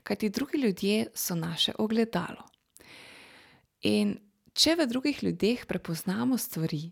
[0.04, 2.48] Kajti drugi ljudje so naše ogledalo.
[3.82, 4.18] In
[4.54, 6.92] če v drugih ljudeh prepoznamo stvari,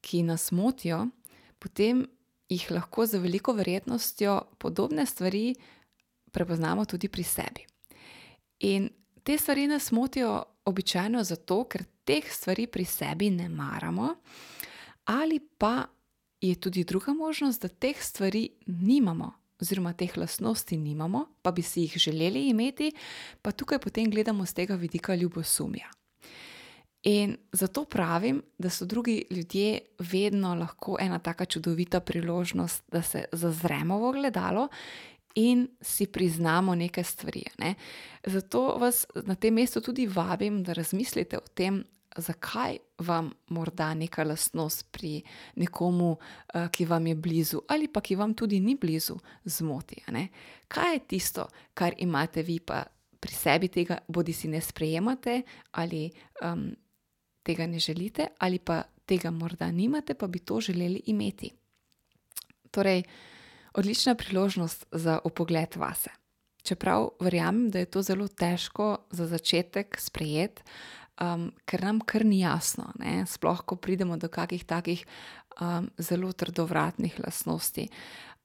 [0.00, 1.06] ki nas motijo,
[1.58, 2.06] potem
[2.48, 5.54] jih lahko z veliko verjetnostjo podobne stvari
[6.32, 7.66] prepoznamo tudi pri sebi.
[8.58, 8.88] In
[9.22, 14.14] te stvari nas motijo običajno zato, ker teh stvari pri sebi ne maramo,
[15.04, 15.86] ali pa
[16.40, 21.80] je tudi druga možnost, da teh stvari nimamo, oziroma teh lastnosti nimamo, pa bi si
[21.80, 22.92] jih želeli imeti,
[23.42, 25.90] pa tukaj potem gledamo z tega vidika ljubosumja.
[27.02, 33.24] In zato pravim, da so drugi ljudje vedno lahko ena tako čudovita priložnost, da se
[33.32, 34.68] zazremo v gledalo
[35.34, 37.44] in si priznamo neke stvari.
[37.58, 37.74] Ne?
[38.26, 41.84] Zato vas na tem mestu tudi vabim, da razmislite o tem,
[42.16, 45.22] zakaj vam morda neka lastnost pri
[45.56, 46.16] nekomu,
[46.54, 50.04] eh, ki vam je blizu, ali pa ki vam tudi ni blizu, zmoti.
[50.68, 52.84] Kaj je tisto, kar imate vi pa
[53.20, 55.42] pri sebi, tega bodi si ne sprejemate,
[55.72, 56.10] ali
[56.42, 56.74] um,
[57.42, 61.50] tega ne želite, ali pa tega morda nimate, pa bi to želeli imeti.
[62.70, 63.02] Torej,
[63.74, 66.10] odlična priložnost za upogled vase.
[66.62, 70.62] Čeprav verjamem, da je to zelo težko za začetek sprejeti,
[71.20, 73.24] um, ker nam kar ni jasno, ne?
[73.26, 75.04] sploh ko pridemo do kakih takih
[75.60, 77.88] um, zelo trdovratnih lastnosti.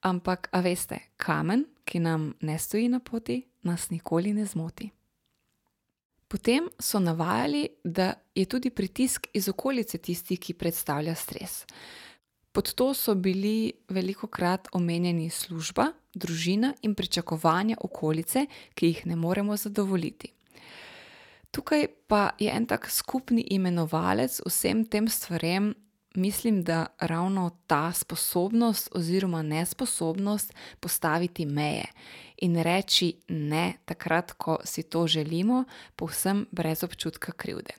[0.01, 4.91] Ampak, a veste, kamen, ki nam ne stoji na poti, nas nikoli ne zmoti.
[6.27, 11.63] Potem so navajali, da je tudi pritisk iz okolice tisti, ki predstavlja stres.
[12.57, 19.15] Pod to so bili veliko krat omenjeni služba, družina in pričakovanja okolice, ki jih ne
[19.15, 20.31] moremo zadovoljiti.
[21.51, 25.75] Tukaj pa je en tak skupni imenovalec vsem tem stvarem,
[26.15, 31.85] mislim, da ravno ta sposobnost oziroma nesposobnost postaviti meje
[32.41, 35.63] in reči ne, takrat, ko si to želimo,
[35.95, 37.77] povsem brez občutka krivde.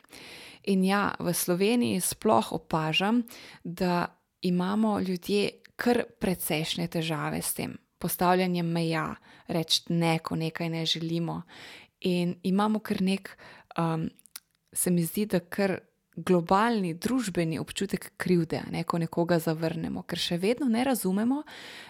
[0.64, 3.22] In ja, v Sloveniji sploh opažam,
[3.64, 9.14] da imamo ljudje kar precejšnje težave s tem postavljanjem meja,
[9.48, 11.42] reči ne, ko nekaj ne želimo.
[12.00, 13.30] In imamo kar nek,
[13.78, 14.10] um,
[14.72, 15.78] se mi zdi, da kar
[16.18, 21.42] globalni družbeni občutek krivde, ne, ko nekoga zavrnemo, ker še vedno ne razumemo,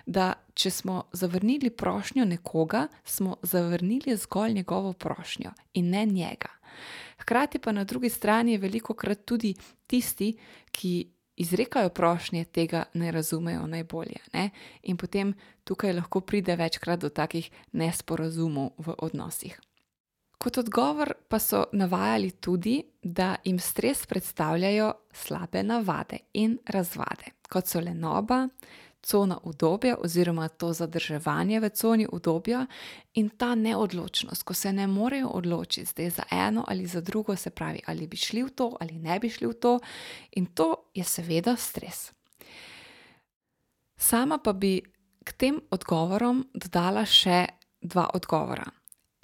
[0.06, 6.52] da če smo zavrnili prošnjo nekoga, smo zavrnili zgolj njegovo prošnjo in ne njega.
[7.18, 9.54] Hkrati pa na drugi strani je veliko krat tudi
[9.87, 10.34] tisti,
[10.70, 10.92] ki
[11.38, 14.20] izrekajo prošnje, tega ne razumejo najbolje.
[14.33, 14.51] Ne?
[14.83, 19.61] In potem tukaj lahko pride večkrat do takih nesporazumov v odnosih.
[20.38, 27.66] Kot odgovor pa so navajali tudi, da jim stres predstavljajo slabe navade in razvade, kot
[27.66, 28.44] so lenoba,
[29.09, 32.66] cona udobja oziroma to zadrževanje v coni udobja
[33.14, 37.51] in ta neodločnost, ko se ne morejo odločiti zdaj za eno ali za drugo, se
[37.51, 39.79] pravi, ali bi šli v to ali ne bi šli v to,
[40.37, 42.12] in to je seveda stres.
[43.97, 44.83] Sama pa bi
[45.25, 47.47] k tem odgovorom dodala še
[47.81, 48.64] dva odgovora.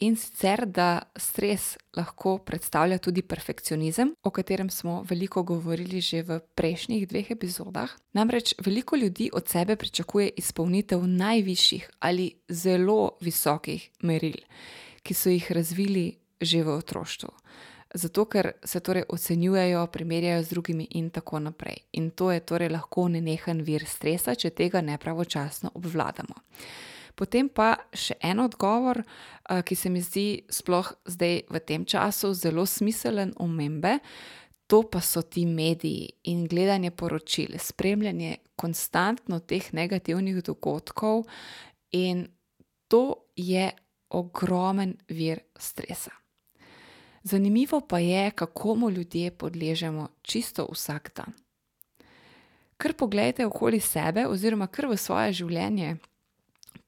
[0.03, 6.41] In sicer, da stres lahko predstavlja tudi perfekcionizem, o katerem smo veliko govorili že v
[6.55, 7.91] prejšnjih dveh epizodah.
[8.13, 14.43] Namreč veliko ljudi od sebe pričakuje izpolnitev najvišjih ali zelo visokih meril,
[15.03, 17.31] ki so jih razvili že v otroštvu.
[17.95, 21.77] Zato, ker se torej ocenjujejo, primerjajo z drugimi, in tako naprej.
[21.93, 26.35] In to je torej lahko nenehen vir stresa, če tega ne pravočasno obvladamo.
[27.15, 32.35] Potem pa še en odgovor, eh, ki se mi zdi sploh zdaj v tem času
[32.35, 33.99] zelo smiselen omembe.
[34.67, 41.27] To pa so ti mediji in gledanje poročil, spremljanje konstantno teh negativnih dogodkov,
[41.93, 42.27] in
[42.89, 43.71] to je
[44.11, 46.11] ogromen vir stresa.
[47.23, 51.33] Zanimivo pa je, kako mu ljudje podležemo čisto vsak dan.
[52.77, 55.97] Ker pogledajte okoli sebe, oziroma kar v svoje življenje,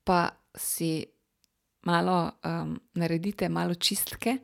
[0.06, 1.06] pa si
[1.82, 4.38] malo um, naredite malo čistke,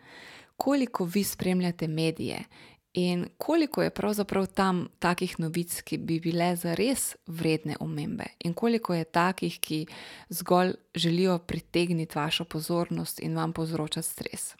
[0.56, 2.44] koliko vi spremljate medije
[2.92, 8.94] in koliko je pravzaprav tam takih novic, ki bi bile zares vredne omembe, in koliko
[8.94, 9.86] je takih, ki
[10.28, 14.54] zgolj želijo pritegniti vašo pozornost in vam povzročati stres.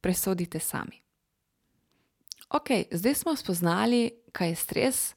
[0.00, 1.02] Presodite sami.
[2.50, 5.14] Ok, zdaj smo spoznali, kaj je stres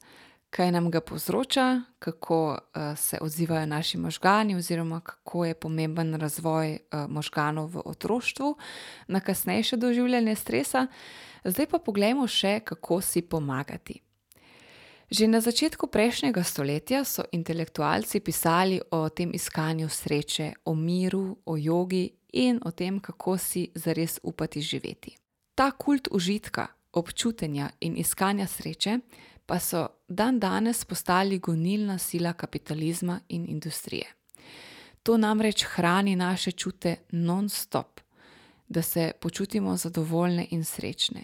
[0.50, 6.72] kaj nam ga povzroča, kako uh, se odzivajo naši možgani, oziroma kako je pomemben razvoj
[6.72, 8.56] uh, možganov v otroštvu
[9.08, 10.86] na kasnejše doživljanje stresa.
[11.44, 14.00] Zdaj pa pogledajmo še, kako si pomagati.
[15.10, 21.56] Že na začetku prejšnjega stoletja so intelektualci pisali o tem iskanju sreče, o miru, o
[21.56, 25.16] jogi in o tem, kako si zares upati živeti.
[25.54, 28.98] Ta kult užitka, občutenja in iskanja sreče
[29.50, 34.06] pa so dan danes postali gonilna sila kapitalizma in industrije.
[35.02, 38.00] To namreč hrani naše čute non-stop,
[38.68, 41.22] da se počutimo zadovoljne in srečne.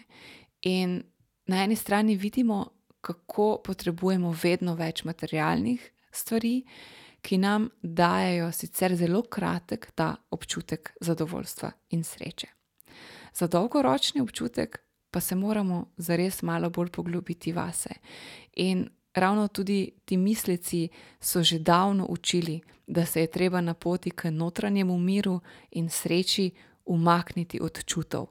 [0.63, 1.03] In
[1.47, 2.67] na eni strani vidimo,
[3.01, 6.65] kako potrebujemo vedno več materialnih stvari,
[7.23, 12.47] ki nam dajo sicer zelo kratek ta občutek zadovoljstva in sreče.
[13.35, 14.86] Za dolgoročni občutek
[15.17, 17.95] pa se moramo zares malo bolj poglobiti vase.
[18.53, 20.89] In ravno tudi ti mislici
[21.21, 25.41] so že davno učili, da se je treba na poti k notranjemu miru
[25.71, 26.51] in sreči
[26.85, 28.27] umakniti od čutov,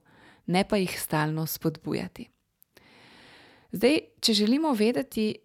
[0.46, 2.30] ne pa jih stalno spodbujati.
[3.72, 5.36] Zdaj, če želimo vedeti,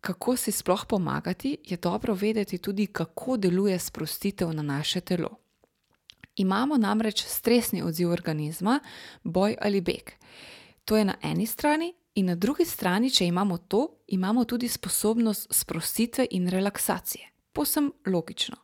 [0.00, 5.38] kako si sploh pomagati, je dobro vedeti tudi, kako deluje sprostitev na naše telo.
[6.38, 8.78] Imamo namreč stresni odziv organizma,
[9.22, 10.14] boj ali beg.
[10.84, 15.46] To je na eni strani, in na drugi strani, če imamo to, imamo tudi sposobnost
[15.50, 17.28] sprostitve in relaksacije.
[17.52, 18.56] Posem logično.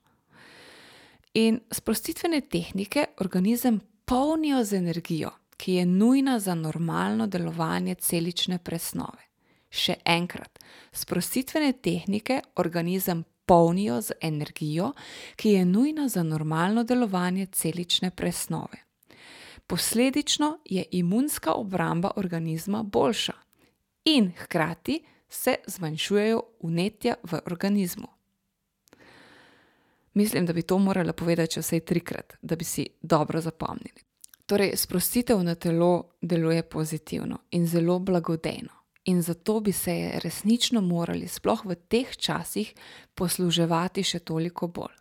[1.35, 9.23] In sprostitvene tehnike organizem polnijo z energijo, ki je nujna za normalno delovanje celične presnove.
[9.71, 10.59] Še enkrat,
[10.93, 14.93] sprostitvene tehnike organizem polnijo z energijo,
[15.37, 18.79] ki je nujna za normalno delovanje celične presnove.
[19.67, 23.33] Posledično je imunska obramba organizma boljša
[24.05, 28.07] in hkrati se zmanjšujejo vnetja v organizmu.
[30.15, 34.05] Mislim, da bi to morala povedati še vsaj trikrat, da bi si dobro zapomnili.
[34.47, 38.84] Torej, sprostitev na telo deluje pozitivno in zelo blagodejno.
[39.05, 42.73] In zato bi se je resnično morali, sploh v teh časih,
[43.15, 44.95] posluževati še toliko bolj.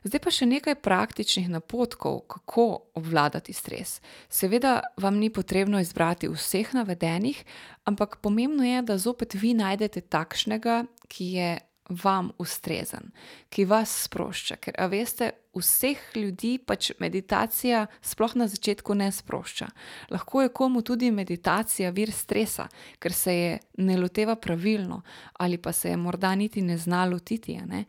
[0.00, 3.98] Zdaj pa še nekaj praktičnih napotkov, kako obvladati stres.
[4.32, 7.42] Seveda vam ni potrebno izbrati vseh navedenih,
[7.84, 11.50] ampak pomembno je, da zopet vi najdete takšnega, ki je
[11.90, 13.10] vam ustrezen,
[13.50, 14.56] ki vas sprošča.
[14.62, 19.66] Ker, a veste, vseh ljudi pač meditacija sploh na začetku ne sprošča.
[20.14, 22.68] Lahko je komu tudi meditacija vir stresa,
[22.98, 25.02] ker se je ne loteva pravilno
[25.38, 27.58] ali pa se je morda niti ne zna lotiti.
[27.66, 27.84] Ne?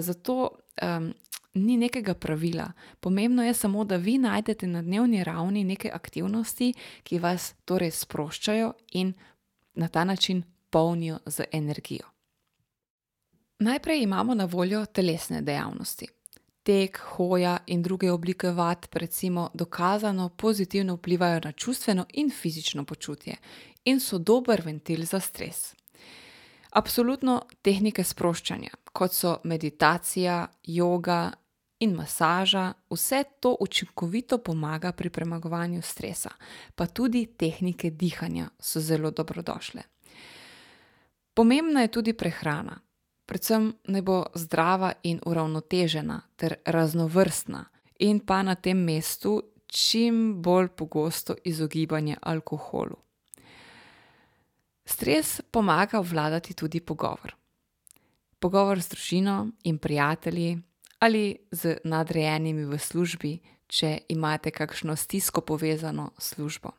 [0.00, 0.50] Zato
[0.82, 1.12] um,
[1.54, 2.72] ni nekega pravila.
[3.00, 6.72] Pomembno je samo, da vi najdete na dnevni ravni neke aktivnosti,
[7.02, 9.14] ki vas torej sproščajo in
[9.74, 12.17] na ta način polnijo z energijo.
[13.60, 16.06] Najprej imamo na voljo telesne dejavnosti.
[16.62, 23.36] Tek, hoja in druge oblike vad, recimo, dokazano pozitivno vplivajo na čustveno in fizično počutje
[23.84, 25.74] in so dober ventil za stres.
[26.70, 31.32] Absolutno tehnike sproščanja, kot so meditacija, joga
[31.78, 36.30] in masaža, vse to učinkovito pomaga pri premagovanju stresa,
[36.74, 39.82] pa tudi tehnike dihanja so zelo dobrodošle.
[41.34, 42.80] Pomembna je tudi prehrana.
[43.28, 47.64] Predvsem naj bo zdrava in uravnotežena ter raznovrstna,
[48.00, 52.96] in pa na tem mestu čim bolj pogosto izogibanje alkoholu.
[54.84, 57.34] Stres pomaga obvladati tudi pogovor.
[58.38, 60.58] Pogovor z družino in prijatelji
[60.98, 66.70] ali z nadrejenimi v službi, če imate kakšno stisko povezano s službo.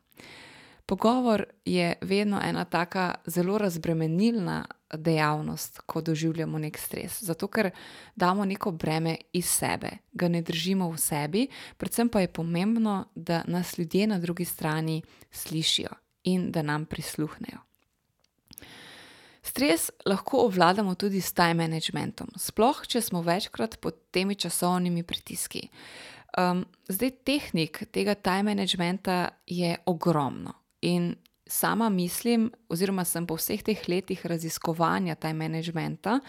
[0.86, 7.24] Pogovor je vedno ena taka zelo razbremenilna dejavnost, ko doživljamo nek stres.
[7.24, 7.72] Zato, ker
[8.16, 13.44] damo neko breme iz sebe, ga ne držimo v sebi, predvsem pa je pomembno, da
[13.48, 15.90] nas ljudje na drugi strani slišijo
[16.24, 17.60] in da nam prisluhnejo.
[19.42, 25.70] Stres lahko obvladamo tudi s time managementom, sploh če smo večkrat pod temi časovnimi pritiski.
[26.38, 31.16] Um, zdaj, tehnik tega time managementa je ogromno in
[31.50, 36.20] sama mislim, oziroma sem po vseh teh letih raziskovanja time managementa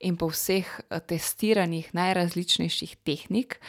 [0.00, 3.60] in po vseh eh, testiranjih najrazličnejših tehnik,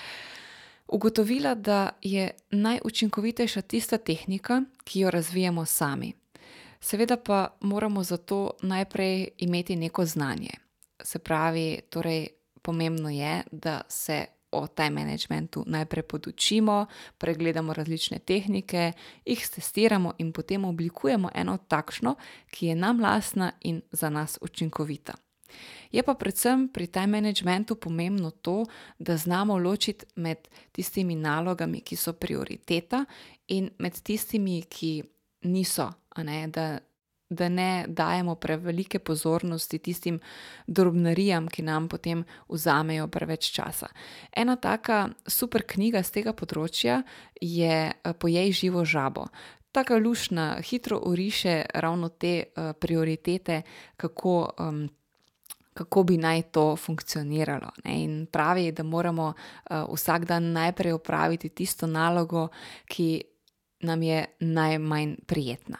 [0.87, 6.13] ugotovila, da je najučinkovitejša tista tehnika, ki jo razvijamo sami.
[6.81, 10.49] Seveda pa moramo za to najprej imeti neko znanje.
[11.03, 12.27] Se pravi, torej,
[12.61, 16.85] pomembno je, da se o time managementu najprej podučimo,
[17.17, 18.91] pregledamo različne tehnike,
[19.25, 22.15] jih testiramo in potem oblikujemo eno takšno,
[22.51, 25.13] ki je nam lastna in za nas učinkovita.
[25.91, 28.65] Je pa predvsem pri time managementu pomembno to,
[28.99, 33.05] da znamo ločiti med tistimi nalogami, ki so prioriteta,
[33.47, 35.03] in med tistimi, ki
[35.41, 36.79] niso, ne, da
[37.29, 40.19] da ne dajemo prevelike pozornosti tistim
[40.67, 43.87] drobnarijam, ki nam potem vzamejo preveč časa.
[44.31, 47.03] Ena taka super knjiga z tega področja
[47.41, 49.29] je eh, Pojej živo žabo.
[49.71, 53.61] Taka lušna, hitro uriše ravno te uh, prioritete,
[53.97, 54.79] kako, um,
[55.73, 57.69] kako bi naj to funkcioniralo.
[57.85, 57.99] Ne?
[58.01, 62.47] In pravi, da moramo uh, vsak dan najprej opraviti tisto nalogo,
[62.89, 63.21] ki
[63.85, 65.77] nam je najmanj prijetna.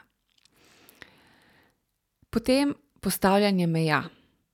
[2.30, 4.03] Potem postavljanje meja.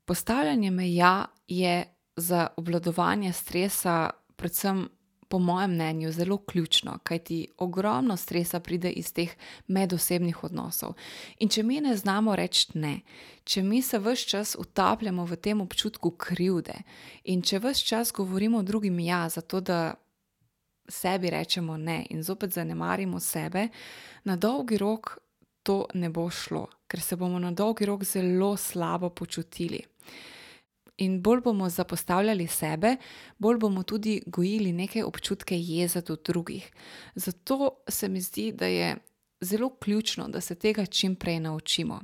[0.05, 4.89] Postavljanje meja je za obvladovanje stresa, predvsem
[5.27, 9.35] po mojem mnenju, zelo ključno, kajti ogromno stresa pride iz teh
[9.67, 10.93] medosebnih odnosov.
[11.39, 12.99] In če mi ne znamo reči ne,
[13.43, 16.77] če mi se vse čas utapljamo v tem občutku krivde
[17.23, 19.95] in če vse čas govorimo drugim ja, zato da
[20.87, 23.67] sebi rečemo ne in zopet zanemarimo sebe,
[24.23, 25.17] na dolgi rok
[25.63, 29.81] to ne bo šlo, ker se bomo na dolgi rok zelo slabo počutili.
[30.97, 32.95] In bolj bomo zapostavljali sebe,
[33.37, 36.71] bolj bomo tudi gojili neke občutke jeze do drugih.
[37.15, 38.95] Zato se mi zdi, da je
[39.41, 41.99] zelo ključno, da se tega čim prej naučimo.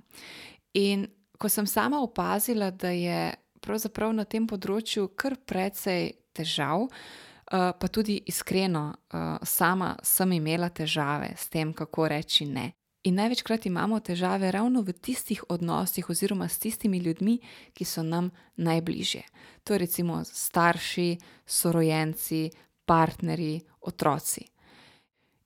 [0.73, 1.07] In
[1.37, 7.87] ko sem sama opazila, da je pravzaprav na tem področju kar precej težav, eh, pa
[7.87, 12.71] tudi iskreno, eh, sama sem imela težave s tem, kako reči ne.
[13.03, 17.39] In največkrat imamo težave ravno v tistih odnosih, oziroma s tistimi ljudmi,
[17.73, 18.29] ki so nam
[18.61, 19.23] najbližje.
[19.63, 22.49] To je recimo starši, sorojenci,
[22.85, 24.45] partnerji, otroci.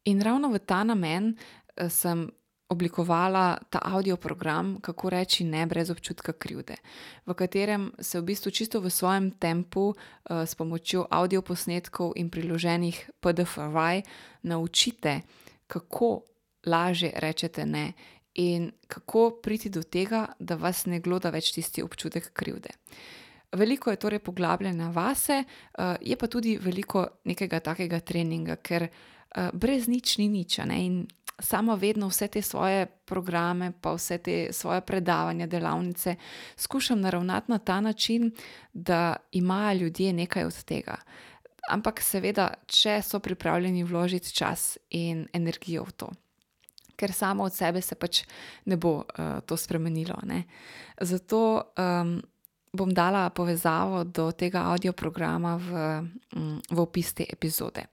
[0.06, 2.28] In ravno v ta namen eh, sem
[2.68, 6.76] oblikovala ta audio program, kako reči ne brez občutka krivde,
[7.26, 12.30] v katerem se v bistvu čisto v svojem tempu, eh, s pomočjo audio posnetkov in
[12.30, 14.04] priloženih PDF-vaj,
[14.44, 15.22] naučite,
[15.68, 16.35] kako
[16.66, 17.94] lažje rečete ne
[18.36, 22.70] in kako priti do tega, da vas ne gloda več tisti občutek krivde.
[23.56, 29.50] Veliko je torej poglabljanja vase, eh, je pa tudi veliko nekega takega treninga, ker eh,
[29.54, 30.60] brez nič ni nič.
[30.60, 31.08] In
[31.40, 36.16] sama vedno vse te svoje programe, pa vse te svoje predavanja, delavnice
[36.58, 38.32] skušam naravnati na ta način,
[38.74, 40.96] da imajo ljudje nekaj od tega.
[41.70, 46.10] Ampak seveda, če so pripravljeni vložiti čas in energijo v to
[46.96, 48.24] ker samo od sebe se pač
[48.66, 50.18] ne bo uh, to spremenilo.
[50.24, 50.44] Ne?
[51.02, 52.22] Zato um,
[52.76, 55.70] bom dala povezavo do tega audio programa v,
[56.36, 57.86] um, v opis te epizode.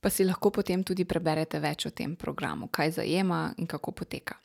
[0.00, 4.36] Pa si lahko potem tudi preberete več o tem programu, kaj zajema in kako poteka.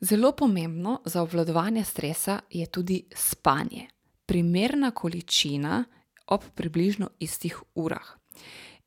[0.00, 3.88] Zelo pomembno za obvladovanje stresa je tudi spanje.
[4.26, 5.84] Primerna količina
[6.26, 8.16] ob približno istih urah.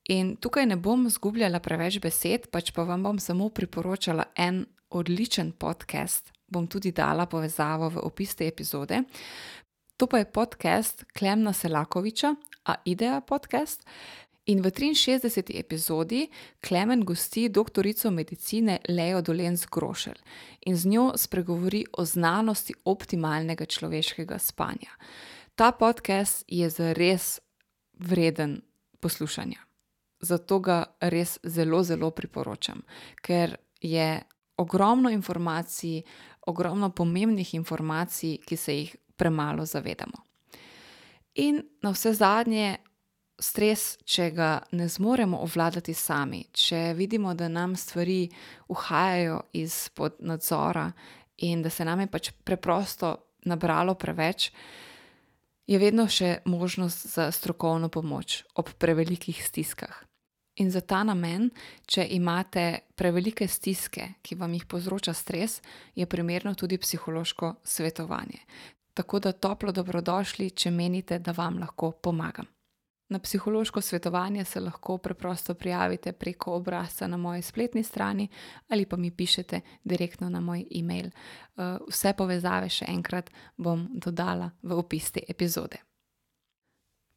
[0.10, 5.51] In tukaj ne bom zgubljala preveč besed, pač pa vam bom samo priporočala en odličen
[5.51, 6.32] podcast.
[6.49, 9.03] Bom tudi dala povezavo v opis te epizode.
[10.01, 12.34] To pa je podcast Klemna Selakoviča,
[12.66, 13.86] a idea podcast.
[14.45, 15.53] In v 63.
[15.60, 16.30] epizodi
[16.60, 20.18] Klemen gosti doktorico medicine Leo Dolens Grošelj
[20.66, 24.89] in z njo spregovori o znanosti optimalnega človeškega spanja.
[25.55, 27.39] Ta podcast je zares
[27.99, 28.62] vreden
[28.99, 29.69] poslušanja
[30.22, 32.82] zato ga res zelo, zelo priporočam,
[33.22, 34.22] ker je
[34.60, 36.02] ogromno informacij,
[36.48, 40.26] ogromno pomembnih informacij, ki se jih premalo zavedamo.
[41.36, 42.78] In na vse zadnje,
[43.40, 48.28] stres, če ga ne zmoremo obvladati sami, če vidimo, da nam stvari
[48.68, 50.90] uhajajo izpod nadzora
[51.48, 53.16] in da se nam je pač preprosto
[53.48, 54.52] nabralo preveč.
[55.70, 60.09] Je vedno še možnost za strokovno pomoč ob prevelikih stiskah.
[60.60, 61.47] In za ta namen,
[61.88, 65.62] če imate prevelike stiske, ki vam jih povzroča stres,
[65.95, 68.43] je primerno tudi psihološko svetovanje.
[68.93, 72.49] Tako da toplo dobrodošli, če menite, da vam lahko pomagam.
[73.10, 78.28] Na psihološko svetovanje se lahko preprosto prijavite preko obrazca na moji spletni strani
[78.68, 81.05] ali pa mi pišete direktno na moj e-mail.
[81.05, 85.80] Eh, vse povezave še enkrat bom dodala v opis te epizode.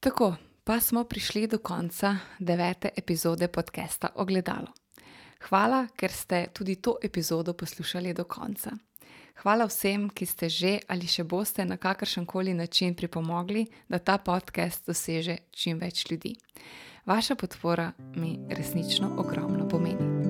[0.00, 0.34] Tako,
[0.64, 4.66] pa smo prišli do konca devete epizode podcasta Ogledalo.
[5.48, 8.70] Hvala, ker ste tudi to epizodo poslušali do konca.
[9.42, 14.18] Hvala vsem, ki ste že ali še boste na kakršen koli način pripomogli, da ta
[14.18, 16.36] podcast doseže čim več ljudi.
[17.06, 20.21] Vaša podpora mi resnično ogromno pomeni.